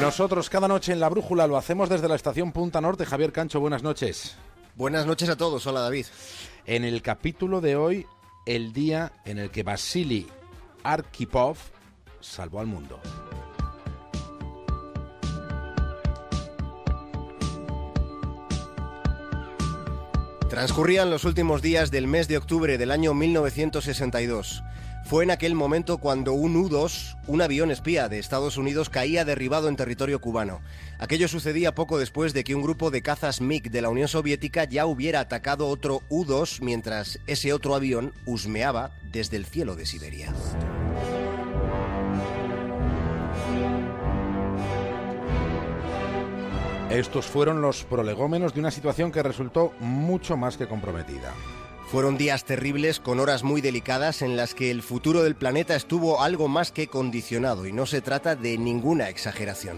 Nosotros 0.00 0.50
cada 0.50 0.68
noche 0.68 0.92
en 0.92 1.00
la 1.00 1.08
brújula 1.08 1.46
lo 1.46 1.56
hacemos 1.56 1.88
desde 1.88 2.08
la 2.08 2.14
estación 2.14 2.52
Punta 2.52 2.80
Norte. 2.80 3.06
Javier 3.06 3.32
Cancho, 3.32 3.60
buenas 3.60 3.82
noches. 3.82 4.36
Buenas 4.74 5.06
noches 5.06 5.28
a 5.28 5.36
todos. 5.36 5.66
Hola 5.66 5.80
David. 5.80 6.06
En 6.66 6.84
el 6.84 7.00
capítulo 7.00 7.60
de 7.60 7.76
hoy, 7.76 8.06
el 8.44 8.72
día 8.72 9.12
en 9.24 9.38
el 9.38 9.50
que 9.50 9.62
Vasily 9.62 10.26
Arkhipov 10.82 11.56
salvó 12.20 12.60
al 12.60 12.66
mundo. 12.66 13.00
Transcurrían 20.48 21.10
los 21.10 21.24
últimos 21.24 21.62
días 21.62 21.90
del 21.90 22.06
mes 22.06 22.28
de 22.28 22.36
octubre 22.36 22.78
del 22.78 22.90
año 22.90 23.14
1962. 23.14 24.62
Fue 25.04 25.22
en 25.22 25.30
aquel 25.30 25.54
momento 25.54 25.98
cuando 25.98 26.32
un 26.32 26.56
U-2, 26.56 27.18
un 27.26 27.42
avión 27.42 27.70
espía 27.70 28.08
de 28.08 28.18
Estados 28.18 28.56
Unidos, 28.56 28.88
caía 28.88 29.26
derribado 29.26 29.68
en 29.68 29.76
territorio 29.76 30.18
cubano. 30.18 30.62
Aquello 30.98 31.28
sucedía 31.28 31.74
poco 31.74 31.98
después 31.98 32.32
de 32.32 32.42
que 32.42 32.54
un 32.54 32.62
grupo 32.62 32.90
de 32.90 33.02
cazas 33.02 33.42
MiG 33.42 33.70
de 33.70 33.82
la 33.82 33.90
Unión 33.90 34.08
Soviética 34.08 34.64
ya 34.64 34.86
hubiera 34.86 35.20
atacado 35.20 35.68
otro 35.68 36.02
U-2 36.08 36.62
mientras 36.62 37.20
ese 37.26 37.52
otro 37.52 37.74
avión 37.74 38.14
husmeaba 38.24 38.92
desde 39.12 39.36
el 39.36 39.44
cielo 39.44 39.76
de 39.76 39.84
Siberia. 39.84 40.32
Estos 46.88 47.26
fueron 47.26 47.60
los 47.60 47.84
prolegómenos 47.84 48.54
de 48.54 48.60
una 48.60 48.70
situación 48.70 49.12
que 49.12 49.22
resultó 49.22 49.74
mucho 49.80 50.38
más 50.38 50.56
que 50.56 50.66
comprometida. 50.66 51.34
Fueron 51.94 52.18
días 52.18 52.44
terribles 52.44 52.98
con 52.98 53.20
horas 53.20 53.44
muy 53.44 53.60
delicadas 53.60 54.20
en 54.22 54.36
las 54.36 54.52
que 54.56 54.72
el 54.72 54.82
futuro 54.82 55.22
del 55.22 55.36
planeta 55.36 55.76
estuvo 55.76 56.22
algo 56.22 56.48
más 56.48 56.72
que 56.72 56.88
condicionado 56.88 57.68
y 57.68 57.72
no 57.72 57.86
se 57.86 58.00
trata 58.00 58.34
de 58.34 58.58
ninguna 58.58 59.10
exageración. 59.10 59.76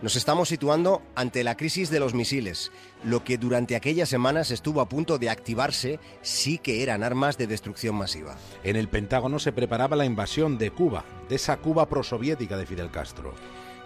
Nos 0.00 0.16
estamos 0.16 0.48
situando 0.48 1.02
ante 1.14 1.44
la 1.44 1.58
crisis 1.58 1.90
de 1.90 2.00
los 2.00 2.14
misiles. 2.14 2.72
Lo 3.04 3.22
que 3.22 3.36
durante 3.36 3.76
aquellas 3.76 4.08
semanas 4.08 4.50
estuvo 4.50 4.80
a 4.80 4.88
punto 4.88 5.18
de 5.18 5.28
activarse 5.28 6.00
sí 6.22 6.56
que 6.56 6.82
eran 6.82 7.02
armas 7.02 7.36
de 7.36 7.46
destrucción 7.46 7.96
masiva. 7.96 8.38
En 8.64 8.76
el 8.76 8.88
Pentágono 8.88 9.38
se 9.38 9.52
preparaba 9.52 9.94
la 9.94 10.06
invasión 10.06 10.56
de 10.56 10.70
Cuba, 10.70 11.04
de 11.28 11.36
esa 11.36 11.58
Cuba 11.58 11.86
prosoviética 11.86 12.56
de 12.56 12.64
Fidel 12.64 12.90
Castro. 12.90 13.34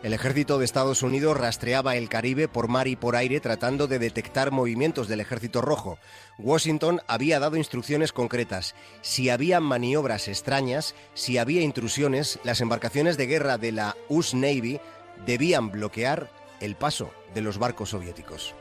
El 0.02 0.14
ejército 0.14 0.58
de 0.58 0.64
Estados 0.64 1.04
Unidos 1.04 1.36
rastreaba 1.36 1.94
el 1.94 2.08
Caribe 2.08 2.48
por 2.48 2.66
mar 2.66 2.88
y 2.88 2.96
por 2.96 3.14
aire 3.14 3.38
tratando 3.38 3.86
de 3.86 4.00
detectar 4.00 4.50
movimientos 4.50 5.06
del 5.06 5.20
ejército 5.20 5.60
rojo. 5.60 5.96
Washington 6.38 7.00
había 7.06 7.38
dado 7.38 7.56
instrucciones 7.56 8.12
concretas. 8.12 8.74
Si 9.00 9.30
había 9.30 9.60
maniobras 9.60 10.26
extrañas, 10.26 10.96
si 11.14 11.38
había 11.38 11.62
intrusiones, 11.62 12.40
las 12.42 12.60
embarcaciones 12.60 13.16
de 13.16 13.26
guerra 13.26 13.58
de 13.58 13.70
la 13.70 13.96
US 14.08 14.34
Navy 14.34 14.80
debían 15.24 15.70
bloquear 15.70 16.30
el 16.58 16.74
paso 16.74 17.12
de 17.32 17.42
los 17.42 17.58
barcos 17.58 17.90
soviéticos. 17.90 18.56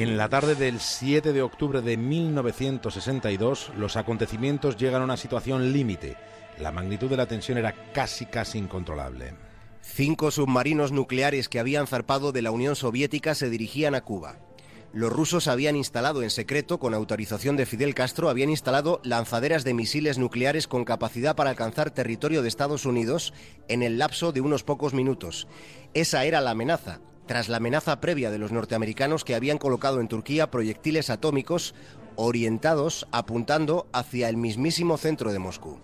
En 0.00 0.16
la 0.16 0.30
tarde 0.30 0.54
del 0.54 0.80
7 0.80 1.34
de 1.34 1.42
octubre 1.42 1.82
de 1.82 1.98
1962, 1.98 3.72
los 3.76 3.98
acontecimientos 3.98 4.78
llegan 4.78 5.02
a 5.02 5.04
una 5.04 5.18
situación 5.18 5.74
límite. 5.74 6.16
La 6.58 6.72
magnitud 6.72 7.10
de 7.10 7.18
la 7.18 7.26
tensión 7.26 7.58
era 7.58 7.74
casi, 7.92 8.24
casi 8.24 8.56
incontrolable. 8.56 9.34
Cinco 9.82 10.30
submarinos 10.30 10.90
nucleares 10.90 11.50
que 11.50 11.60
habían 11.60 11.86
zarpado 11.86 12.32
de 12.32 12.40
la 12.40 12.50
Unión 12.50 12.76
Soviética 12.76 13.34
se 13.34 13.50
dirigían 13.50 13.94
a 13.94 14.00
Cuba. 14.00 14.38
Los 14.94 15.12
rusos 15.12 15.48
habían 15.48 15.76
instalado 15.76 16.22
en 16.22 16.30
secreto, 16.30 16.78
con 16.78 16.94
autorización 16.94 17.58
de 17.58 17.66
Fidel 17.66 17.94
Castro, 17.94 18.30
habían 18.30 18.48
instalado 18.48 19.02
lanzaderas 19.04 19.64
de 19.64 19.74
misiles 19.74 20.16
nucleares 20.16 20.66
con 20.66 20.86
capacidad 20.86 21.36
para 21.36 21.50
alcanzar 21.50 21.90
territorio 21.90 22.40
de 22.40 22.48
Estados 22.48 22.86
Unidos 22.86 23.34
en 23.68 23.82
el 23.82 23.98
lapso 23.98 24.32
de 24.32 24.40
unos 24.40 24.64
pocos 24.64 24.94
minutos. 24.94 25.46
Esa 25.92 26.24
era 26.24 26.40
la 26.40 26.52
amenaza, 26.52 27.00
tras 27.30 27.48
la 27.48 27.58
amenaza 27.58 28.00
previa 28.00 28.32
de 28.32 28.38
los 28.38 28.50
norteamericanos 28.50 29.22
que 29.22 29.36
habían 29.36 29.56
colocado 29.56 30.00
en 30.00 30.08
Turquía 30.08 30.50
proyectiles 30.50 31.10
atómicos 31.10 31.76
orientados 32.16 33.06
apuntando 33.12 33.86
hacia 33.92 34.28
el 34.28 34.36
mismísimo 34.36 34.96
centro 34.96 35.30
de 35.30 35.38
Moscú. 35.38 35.78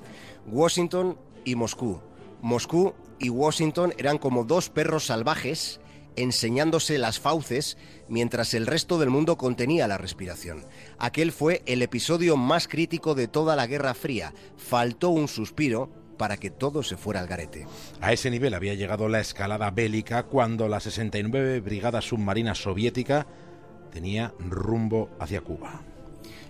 Washington 0.49 1.17
y 1.45 1.55
Moscú. 1.55 2.01
Moscú 2.43 2.95
y 3.21 3.29
Washington 3.29 3.95
eran 3.97 4.19
como 4.19 4.43
dos 4.43 4.71
perros 4.71 5.07
salvajes 5.07 5.79
enseñándose 6.17 6.99
las 6.99 7.21
fauces 7.21 7.79
mientras 8.09 8.53
el 8.53 8.67
resto 8.67 8.99
del 8.99 9.11
mundo 9.11 9.39
contenía 9.39 9.87
la 9.87 9.99
respiración. 9.99 10.65
Aquel 10.99 11.31
fue 11.31 11.63
el 11.67 11.81
episodio 11.81 12.37
más 12.37 12.67
crítico 12.67 13.15
de 13.15 13.29
toda 13.29 13.55
la 13.55 13.69
Guerra 13.69 13.95
Fría. 13.95 14.35
Faltó 14.57 15.11
un 15.11 15.29
suspiro 15.29 15.91
para 16.17 16.37
que 16.37 16.51
todo 16.51 16.83
se 16.83 16.97
fuera 16.97 17.21
al 17.21 17.27
garete. 17.27 17.67
A 18.01 18.13
ese 18.13 18.31
nivel 18.31 18.55
había 18.55 18.75
llegado 18.75 19.09
la 19.09 19.21
escalada 19.21 19.71
bélica 19.71 20.25
cuando 20.25 20.69
la 20.69 20.81
69 20.81 21.61
Brigada 21.61 22.01
Submarina 22.01 22.55
Soviética 22.55 23.27
tenía 23.93 24.35
rumbo 24.39 25.11
hacia 25.19 25.41
Cuba. 25.41 25.83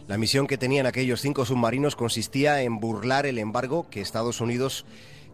La 0.09 0.19
misión 0.19 0.47
que 0.47 0.59
tenían 0.59 0.87
aquellos 0.87 1.21
cinco 1.21 1.44
submarinos 1.44 1.97
consistía 1.97 2.62
en 2.62 2.78
burlar 2.78 3.27
el 3.27 3.38
embargo 3.38 3.88
que 3.91 4.00
Estados 4.00 4.41
Unidos 4.41 4.87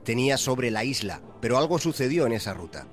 tenía 0.04 0.38
sobre 0.38 0.70
la 0.70 0.84
isla, 0.84 1.20
pero 1.41 1.59
algo 1.59 1.78
sucedió 1.78 2.26
en 2.26 2.32
esa 2.32 2.54
ruta 2.54 2.87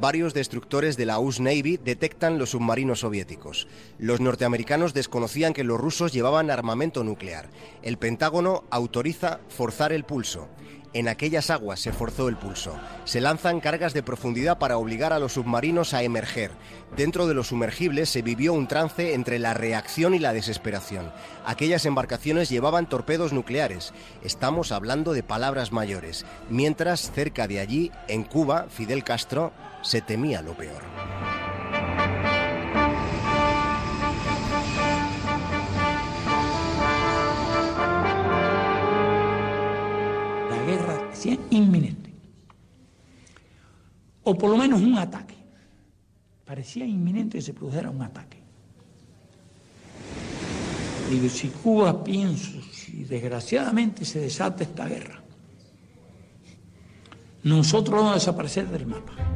varios 0.00 0.34
destructores 0.34 0.96
de 0.96 1.06
la 1.06 1.18
US 1.18 1.40
Navy 1.40 1.76
detectan 1.76 2.38
los 2.38 2.50
submarinos 2.50 3.00
soviéticos. 3.00 3.68
Los 3.98 4.20
norteamericanos 4.20 4.94
desconocían 4.94 5.52
que 5.52 5.64
los 5.64 5.80
rusos 5.80 6.12
llevaban 6.12 6.50
armamento 6.50 7.04
nuclear. 7.04 7.50
El 7.82 7.98
Pentágono 7.98 8.64
autoriza 8.70 9.40
forzar 9.48 9.92
el 9.92 10.04
pulso. 10.04 10.48
En 10.92 11.08
aquellas 11.08 11.50
aguas 11.50 11.78
se 11.78 11.92
forzó 11.92 12.28
el 12.28 12.36
pulso. 12.36 12.74
Se 13.04 13.20
lanzan 13.20 13.60
cargas 13.60 13.94
de 13.94 14.02
profundidad 14.02 14.58
para 14.58 14.76
obligar 14.76 15.12
a 15.12 15.20
los 15.20 15.34
submarinos 15.34 15.94
a 15.94 16.02
emerger. 16.02 16.50
Dentro 16.96 17.28
de 17.28 17.34
los 17.34 17.48
sumergibles 17.48 18.10
se 18.10 18.22
vivió 18.22 18.52
un 18.54 18.66
trance 18.66 19.14
entre 19.14 19.38
la 19.38 19.54
reacción 19.54 20.14
y 20.14 20.18
la 20.18 20.32
desesperación. 20.32 21.12
Aquellas 21.46 21.86
embarcaciones 21.86 22.48
llevaban 22.48 22.88
torpedos 22.88 23.32
nucleares. 23.32 23.92
Estamos 24.24 24.72
hablando 24.72 25.12
de 25.12 25.22
palabras 25.22 25.70
mayores. 25.70 26.26
Mientras, 26.48 27.12
cerca 27.12 27.46
de 27.46 27.60
allí, 27.60 27.92
en 28.08 28.24
Cuba, 28.24 28.66
Fidel 28.68 29.04
Castro 29.04 29.52
se 29.82 30.00
temía 30.00 30.42
lo 30.42 30.54
peor. 30.54 30.82
Guerra 41.20 41.36
parecía 41.36 41.38
inminente. 41.50 42.10
O 44.24 44.34
por 44.36 44.50
lo 44.50 44.56
menos 44.56 44.80
un 44.80 44.96
ataque. 44.96 45.34
Parecía 46.44 46.84
inminente 46.84 47.38
que 47.38 47.42
se 47.42 47.54
produjera 47.54 47.90
un 47.90 48.02
ataque. 48.02 48.38
Digo, 51.10 51.28
si 51.28 51.48
Cuba, 51.48 52.04
pienso, 52.04 52.60
si 52.72 53.04
desgraciadamente 53.04 54.04
se 54.04 54.20
desata 54.20 54.62
esta 54.62 54.86
guerra, 54.86 55.20
nosotros 57.42 57.96
vamos 57.96 58.12
a 58.12 58.14
desaparecer 58.14 58.68
del 58.68 58.86
mapa. 58.86 59.29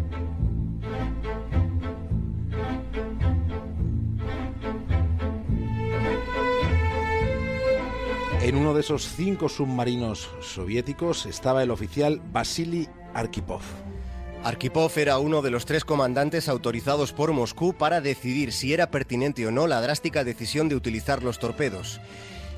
En 8.44 8.56
uno 8.56 8.74
de 8.74 8.82
esos 8.82 9.08
cinco 9.08 9.48
submarinos 9.48 10.28
soviéticos 10.42 11.24
estaba 11.24 11.62
el 11.62 11.70
oficial 11.70 12.20
Vasily 12.30 12.86
Arkhipov. 13.14 13.62
Arkhipov 14.42 14.92
era 14.96 15.16
uno 15.16 15.40
de 15.40 15.50
los 15.50 15.64
tres 15.64 15.82
comandantes 15.82 16.50
autorizados 16.50 17.14
por 17.14 17.32
Moscú 17.32 17.72
para 17.72 18.02
decidir 18.02 18.52
si 18.52 18.74
era 18.74 18.90
pertinente 18.90 19.46
o 19.46 19.50
no 19.50 19.66
la 19.66 19.80
drástica 19.80 20.24
decisión 20.24 20.68
de 20.68 20.76
utilizar 20.76 21.22
los 21.22 21.38
torpedos. 21.38 22.02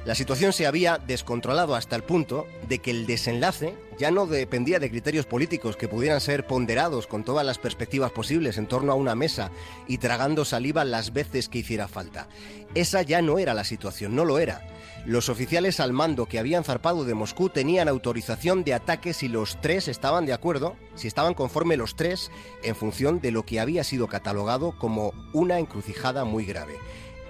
La 0.06 0.14
situación 0.14 0.52
se 0.52 0.68
había 0.68 0.98
descontrolado 0.98 1.74
hasta 1.74 1.96
el 1.96 2.04
punto 2.04 2.46
de 2.68 2.78
que 2.78 2.92
el 2.92 3.06
desenlace 3.06 3.74
ya 3.98 4.12
no 4.12 4.26
dependía 4.28 4.78
de 4.78 4.88
criterios 4.88 5.26
políticos 5.26 5.76
que 5.76 5.88
pudieran 5.88 6.20
ser 6.20 6.46
ponderados 6.46 7.08
con 7.08 7.24
todas 7.24 7.44
las 7.44 7.58
perspectivas 7.58 8.12
posibles 8.12 8.56
en 8.56 8.68
torno 8.68 8.92
a 8.92 8.94
una 8.94 9.16
mesa 9.16 9.50
y 9.88 9.98
tragando 9.98 10.44
saliva 10.44 10.84
las 10.84 11.12
veces 11.12 11.48
que 11.48 11.58
hiciera 11.58 11.88
falta. 11.88 12.28
Esa 12.76 13.02
ya 13.02 13.20
no 13.20 13.40
era 13.40 13.52
la 13.52 13.64
situación, 13.64 14.14
no 14.14 14.24
lo 14.24 14.38
era. 14.38 14.64
Los 15.06 15.28
oficiales 15.28 15.80
al 15.80 15.92
mando 15.92 16.26
que 16.26 16.38
habían 16.38 16.62
zarpado 16.62 17.04
de 17.04 17.14
Moscú 17.14 17.48
tenían 17.48 17.88
autorización 17.88 18.62
de 18.62 18.74
ataque 18.74 19.12
si 19.12 19.26
los 19.26 19.60
tres 19.60 19.88
estaban 19.88 20.24
de 20.24 20.34
acuerdo, 20.34 20.76
si 20.94 21.08
estaban 21.08 21.34
conforme 21.34 21.76
los 21.76 21.96
tres, 21.96 22.30
en 22.62 22.76
función 22.76 23.20
de 23.20 23.32
lo 23.32 23.44
que 23.44 23.58
había 23.58 23.82
sido 23.82 24.06
catalogado 24.06 24.78
como 24.78 25.12
una 25.32 25.58
encrucijada 25.58 26.24
muy 26.24 26.44
grave. 26.44 26.76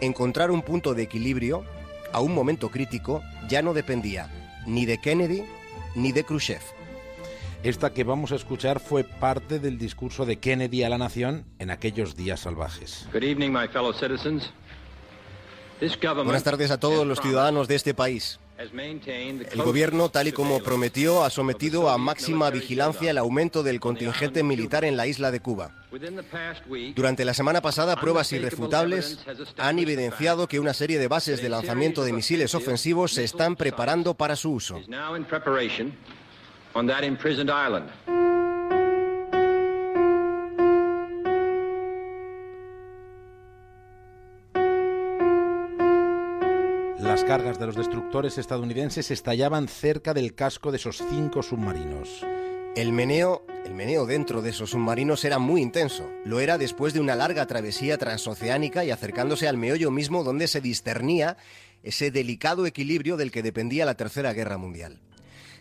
Encontrar 0.02 0.50
un 0.50 0.61
punto 0.61 0.93
de 0.93 1.05
equilibrio 1.05 1.64
a 2.12 2.20
un 2.20 2.35
momento 2.35 2.70
crítico 2.70 3.23
ya 3.49 3.62
no 3.62 3.75
dependía 3.75 4.31
ni 4.67 4.87
de 4.87 4.99
Kennedy 4.99 5.44
ni 5.94 6.12
de 6.12 6.25
Khrushchev. 6.25 6.62
Esta 7.62 7.93
que 7.93 8.05
vamos 8.05 8.32
a 8.32 8.37
escuchar 8.37 8.81
fue 8.81 9.03
parte 9.03 9.58
del 9.58 9.79
discurso 9.79 10.25
de 10.25 10.37
Kennedy 10.37 10.85
a 10.85 10.88
la 10.88 10.99
nación 10.99 11.44
en 11.58 11.70
aquellos 11.70 12.14
días 12.14 12.41
salvajes. 12.41 13.08
Buenas 16.25 16.44
tardes 16.44 16.70
a 16.70 16.79
todos 16.79 17.06
los 17.06 17.20
ciudadanos 17.20 17.69
de 17.69 17.75
este 17.75 17.93
país. 17.93 18.38
El 18.58 19.62
gobierno, 19.62 20.08
tal 20.08 20.29
y 20.29 20.32
como 20.32 20.61
prometió, 20.61 21.25
ha 21.25 21.31
sometido 21.31 21.91
a 21.91 21.99
máxima 21.99 22.50
vigilancia 22.50 23.11
el 23.11 23.19
aumento 23.19 23.62
del 23.62 23.81
contingente 23.81 24.43
militar 24.43 24.85
en 24.85 24.97
la 24.97 25.06
isla 25.06 25.31
de 25.31 25.41
Cuba. 25.41 25.73
Durante 26.94 27.25
la 27.25 27.35
semana 27.35 27.61
pasada, 27.61 27.97
pruebas 27.97 28.32
irrefutables 28.32 29.19
han 29.58 29.79
evidenciado 29.79 30.49
que 30.49 30.58
una 30.58 30.75
serie 30.75 30.99
de 30.99 31.08
bases 31.08 31.43
de 31.43 31.49
lanzamiento 31.49 32.05
de 32.05 32.12
misiles 32.12 32.55
ofensivos 32.55 33.12
se 33.12 33.25
están 33.25 33.56
preparando 33.56 34.14
para 34.14 34.37
su 34.37 34.53
uso. 34.53 34.81
Las 47.17 47.25
cargas 47.25 47.59
de 47.59 47.65
los 47.65 47.75
destructores 47.75 48.37
estadounidenses 48.37 49.11
estallaban 49.11 49.69
cerca 49.69 50.13
del 50.13 50.35
casco 50.35 50.71
de 50.71 50.77
esos 50.77 51.03
cinco 51.09 51.43
submarinos. 51.43 52.23
El 52.77 52.93
meneo, 52.93 53.47
el 53.65 53.73
meneo 53.73 54.05
dentro 54.05 54.43
de 54.43 54.51
esos 54.51 54.69
submarinos 54.73 55.25
era 55.25 55.39
muy 55.39 55.63
intenso. 55.63 56.11
Lo 56.27 56.41
era 56.41 56.59
después 56.59 56.93
de 56.93 57.01
una 57.01 57.15
larga 57.15 57.47
travesía 57.47 57.97
transoceánica 57.97 58.85
y 58.85 58.91
acercándose 58.91 59.49
al 59.49 59.57
meollo 59.57 59.91
mismo 59.91 60.25
donde 60.25 60.47
se 60.47 60.61
discernía 60.61 61.39
ese 61.83 62.11
delicado 62.11 62.67
equilibrio 62.67 63.17
del 63.17 63.31
que 63.31 63.43
dependía 63.43 63.87
la 63.87 63.95
Tercera 63.95 64.35
Guerra 64.35 64.59
Mundial. 64.59 65.01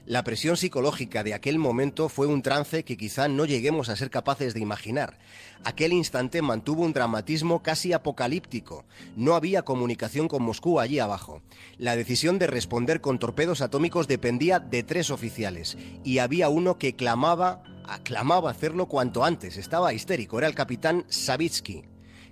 La 0.07 0.23
presión 0.23 0.55
psicológica 0.55 1.23
de 1.23 1.33
aquel 1.33 1.57
momento 1.57 2.09
fue 2.09 2.27
un 2.27 2.43
trance 2.43 2.85
que 2.85 2.95
quizá 2.95 3.27
no 3.27 3.45
lleguemos 3.45 3.89
a 3.89 3.95
ser 3.95 4.11
capaces 4.11 4.53
de 4.53 4.59
imaginar. 4.59 5.17
Aquel 5.63 5.93
instante 5.93 6.43
mantuvo 6.43 6.83
un 6.83 6.93
dramatismo 6.93 7.63
casi 7.63 7.91
apocalíptico. 7.91 8.85
No 9.15 9.33
había 9.33 9.63
comunicación 9.63 10.27
con 10.27 10.43
Moscú 10.43 10.79
allí 10.79 10.99
abajo. 10.99 11.41
La 11.79 11.95
decisión 11.95 12.37
de 12.37 12.45
responder 12.45 13.01
con 13.01 13.17
torpedos 13.17 13.61
atómicos 13.61 14.07
dependía 14.07 14.59
de 14.59 14.83
tres 14.83 15.09
oficiales 15.09 15.75
y 16.03 16.19
había 16.19 16.49
uno 16.49 16.77
que 16.77 16.95
clamaba, 16.95 17.63
aclamaba 17.83 18.51
hacerlo 18.51 18.85
cuanto 18.85 19.25
antes. 19.25 19.57
Estaba 19.57 19.91
histérico. 19.91 20.37
Era 20.37 20.47
el 20.47 20.53
capitán 20.53 21.05
Savitsky, 21.07 21.83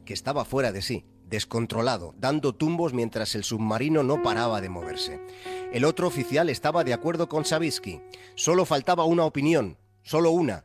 que 0.05 0.13
estaba 0.13 0.45
fuera 0.45 0.71
de 0.71 0.83
sí 0.83 1.05
descontrolado, 1.33 2.13
dando 2.19 2.53
tumbos 2.53 2.93
mientras 2.93 3.33
el 3.33 3.43
submarino 3.43 4.03
no 4.03 4.21
paraba 4.21 4.61
de 4.61 4.69
moverse. 4.69 5.19
El 5.71 5.83
otro 5.83 6.05
oficial 6.05 6.47
estaba 6.47 6.83
de 6.83 6.93
acuerdo 6.93 7.27
con 7.27 7.43
Savitsky. 7.43 8.01
Solo 8.35 8.65
faltaba 8.65 9.05
una 9.05 9.25
opinión, 9.25 9.79
solo 10.03 10.29
una. 10.29 10.61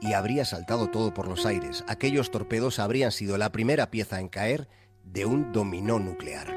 Y 0.00 0.12
habría 0.12 0.44
saltado 0.44 0.90
todo 0.90 1.12
por 1.12 1.26
los 1.26 1.44
aires. 1.44 1.84
Aquellos 1.88 2.30
torpedos 2.30 2.78
habrían 2.78 3.10
sido 3.10 3.36
la 3.36 3.50
primera 3.50 3.90
pieza 3.90 4.20
en 4.20 4.28
caer 4.28 4.68
de 5.02 5.26
un 5.26 5.50
dominó 5.50 5.98
nuclear. 5.98 6.56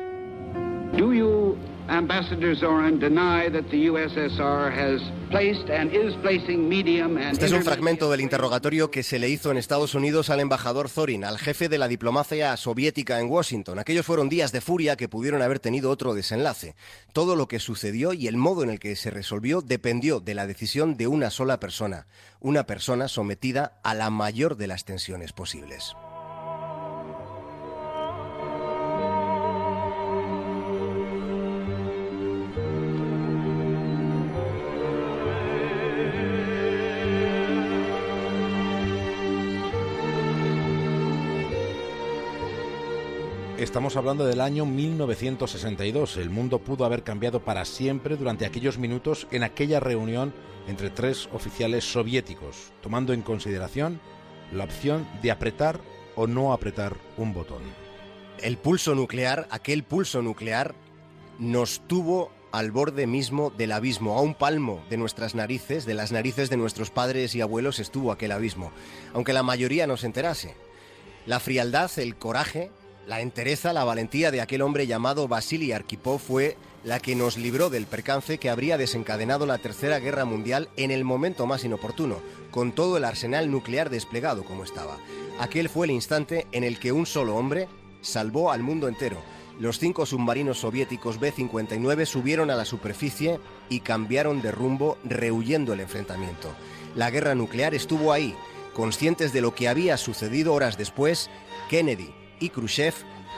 Este 7.31 7.45
es 7.45 7.51
un 7.51 7.63
fragmento 7.63 8.09
del 8.09 8.21
interrogatorio 8.21 8.89
que 8.89 9.03
se 9.03 9.19
le 9.19 9.29
hizo 9.29 9.51
en 9.51 9.57
Estados 9.57 9.93
Unidos 9.93 10.29
al 10.29 10.39
embajador 10.39 10.89
Zorin, 10.89 11.23
al 11.23 11.37
jefe 11.37 11.69
de 11.69 11.77
la 11.77 11.87
diplomacia 11.87 12.55
soviética 12.57 13.19
en 13.19 13.29
Washington. 13.29 13.79
Aquellos 13.79 14.05
fueron 14.05 14.29
días 14.29 14.51
de 14.51 14.61
furia 14.61 14.95
que 14.95 15.09
pudieron 15.09 15.41
haber 15.41 15.59
tenido 15.59 15.91
otro 15.91 16.13
desenlace. 16.13 16.75
Todo 17.13 17.35
lo 17.35 17.47
que 17.47 17.59
sucedió 17.59 18.13
y 18.13 18.27
el 18.27 18.37
modo 18.37 18.63
en 18.63 18.69
el 18.69 18.79
que 18.79 18.95
se 18.95 19.11
resolvió 19.11 19.61
dependió 19.61 20.19
de 20.19 20.35
la 20.35 20.47
decisión 20.47 20.97
de 20.97 21.07
una 21.07 21.29
sola 21.29 21.59
persona, 21.59 22.07
una 22.39 22.65
persona 22.65 23.07
sometida 23.07 23.79
a 23.83 23.93
la 23.93 24.09
mayor 24.09 24.57
de 24.57 24.67
las 24.67 24.85
tensiones 24.85 25.33
posibles. 25.33 25.95
Estamos 43.57 43.96
hablando 43.96 44.25
del 44.25 44.42
año 44.42 44.66
1962. 44.66 46.18
El 46.18 46.30
mundo 46.30 46.60
pudo 46.60 46.84
haber 46.84 47.04
cambiado 47.04 47.40
para 47.40 47.63
siempre 47.63 48.18
durante 48.18 48.46
aquellos 48.46 48.78
minutos 48.78 49.28
en 49.31 49.44
aquella 49.44 49.80
reunión 49.80 50.34
entre 50.68 50.90
tres 50.90 51.30
oficiales 51.31 51.90
soviéticos, 51.90 52.74
tomando 52.81 53.13
en 53.13 53.22
consideración 53.22 54.02
la 54.52 54.66
opción 54.66 55.07
de 55.22 55.31
apretar 55.31 55.80
o 56.18 56.28
no 56.28 56.52
apretar 56.52 56.98
un 57.16 57.34
botón. 57.34 57.62
El 58.42 58.57
pulso 58.57 58.94
nuclear, 58.94 59.48
aquel 59.50 59.84
pulso 59.84 60.22
nuclear, 60.22 60.75
nos 61.40 61.80
tuvo 61.88 62.31
al 62.52 62.72
borde 62.72 63.07
mismo 63.07 63.52
del 63.52 63.72
abismo, 63.72 64.18
a 64.18 64.22
un 64.22 64.34
palmo 64.34 64.84
de 64.90 64.98
nuestras 64.98 65.34
narices, 65.34 65.86
de 65.86 65.94
las 65.94 66.12
narices 66.12 66.50
de 66.50 66.57
nuestros 66.57 66.90
padres 66.90 67.36
y 67.36 67.42
abuelos 67.42 67.80
estuvo 67.80 68.12
aquel 68.12 68.34
abismo, 68.34 68.74
aunque 69.13 69.31
la 69.31 69.44
mayoría 69.44 69.88
no 69.88 69.96
se 69.96 70.07
enterase. 70.07 70.56
La 71.25 71.40
frialdad, 71.40 71.90
el 71.98 72.18
coraje, 72.18 72.69
la 73.07 73.22
entereza, 73.22 73.72
la 73.74 73.84
valentía 73.84 74.31
de 74.31 74.42
aquel 74.42 74.62
hombre 74.62 74.88
llamado 74.88 75.28
Vasily 75.28 75.72
Arkhipov 75.72 76.19
fue 76.19 76.57
la 76.84 77.00
que 77.00 77.16
nos 77.16 77.38
libró 77.38 77.69
del 77.69 77.86
percance 77.86 78.38
que 78.38 78.50
habría 78.50 78.78
desencadenado 78.78 79.46
la 79.46 79.57
Tercera 79.57 80.00
Guerra 80.00 80.25
Mundial 80.25 80.69
en 80.75 80.92
el 80.92 81.04
momento 81.04 81.46
más 81.46 81.63
inoportuno, 81.63 82.19
con 82.52 82.72
todo 82.72 82.98
el 82.98 83.06
arsenal 83.06 83.52
nuclear 83.52 83.90
desplegado 83.90 84.44
como 84.44 84.63
estaba. 84.63 84.98
Aquel 85.40 85.69
fue 85.69 85.86
el 85.86 85.92
instante 85.92 86.48
en 86.52 86.63
el 86.63 86.80
que 86.80 86.92
un 86.92 87.06
solo 87.06 87.36
hombre 87.36 87.68
salvó 88.02 88.52
al 88.52 88.63
mundo 88.63 88.88
entero. 88.88 89.18
Los 89.60 89.80
cinco 89.80 90.06
submarinos 90.06 90.60
soviéticos 90.60 91.19
B-59 91.19 92.06
subieron 92.06 92.50
a 92.52 92.56
la 92.56 92.66
superficie 92.66 93.40
y 93.69 93.80
cambiaron 93.80 94.42
de 94.42 94.52
rumbo 94.52 94.98
rehuyendo 95.04 95.74
el 95.74 95.80
enfrentamiento. 95.80 96.50
La 96.96 97.10
guerra 97.10 97.36
nuclear 97.36 97.74
estuvo 97.74 98.12
ahí. 98.12 98.36
Conscientes 98.74 99.31
de 99.31 99.42
lo 99.42 99.56
que 99.56 99.69
había 99.69 99.98
sucedido 99.98 100.54
horas 100.54 100.78
después, 100.78 101.30
Kennedy, 101.69 102.13
y 102.39 102.49
Khrushchev 102.49 102.93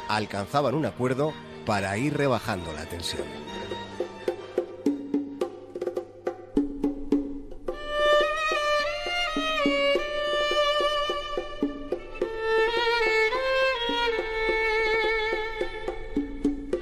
alcanzaban 0.07 0.75
un 0.75 0.85
acuerdo 0.85 1.33
para 1.65 1.97
ir 1.97 2.15
rebajando 2.15 2.71
la 2.73 2.85
tensión. 2.85 3.23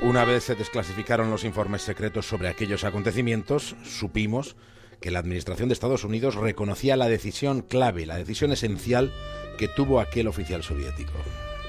Una 0.02 0.24
vez 0.24 0.44
se 0.44 0.56
desclasificaron 0.56 1.30
los 1.30 1.44
informes 1.44 1.82
secretos 1.82 2.26
sobre 2.28 2.48
aquellos 2.48 2.84
acontecimientos, 2.84 3.76
supimos 3.84 4.56
que 5.02 5.12
la 5.12 5.20
Administración 5.20 5.68
de 5.68 5.74
Estados 5.74 6.04
Unidos 6.04 6.36
reconocía 6.36 6.96
la 6.96 7.10
decisión 7.10 7.62
clave, 7.62 8.06
la 8.06 8.16
decisión 8.16 8.54
esencial 8.54 9.12
que 9.58 9.68
tuvo 9.68 10.00
aquel 10.00 10.28
oficial 10.28 10.64
soviético. 10.64 11.14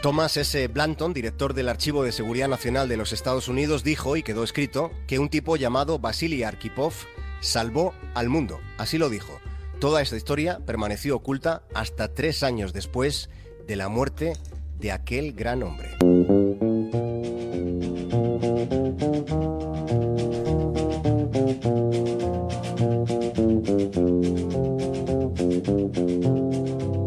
Thomas 0.06 0.36
S. 0.36 0.68
Blanton, 0.68 1.12
director 1.12 1.52
del 1.52 1.68
Archivo 1.68 2.04
de 2.04 2.12
Seguridad 2.12 2.46
Nacional 2.46 2.88
de 2.88 2.96
los 2.96 3.12
Estados 3.12 3.48
Unidos, 3.48 3.82
dijo, 3.82 4.16
y 4.16 4.22
quedó 4.22 4.44
escrito, 4.44 4.92
que 5.08 5.18
un 5.18 5.28
tipo 5.28 5.56
llamado 5.56 5.98
Vasily 5.98 6.44
Arkhipov 6.44 6.92
salvó 7.40 7.92
al 8.14 8.28
mundo. 8.28 8.60
Así 8.78 8.98
lo 8.98 9.10
dijo. 9.10 9.40
Toda 9.80 10.02
esta 10.02 10.16
historia 10.16 10.60
permaneció 10.64 11.16
oculta 11.16 11.64
hasta 11.75 12.14
tres 12.14 12.44
años 12.44 12.72
después 12.72 13.30
de 13.66 13.75
la 13.75 13.88
muerte 13.88 14.34
de 14.78 14.92
aquel 14.92 15.32
gran 15.32 15.64
hombre. 15.64 15.96